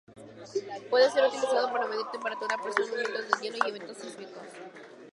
[0.89, 4.43] Puede ser utilizado para medir temperatura, presión, movimiento del hielo, y eventos sísmicos.